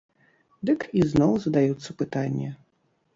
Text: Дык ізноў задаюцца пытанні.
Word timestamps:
Дык 0.69 0.85
ізноў 1.01 1.33
задаюцца 1.43 1.89
пытанні. 1.99 2.49